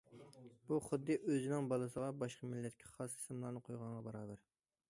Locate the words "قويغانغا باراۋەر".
3.69-4.43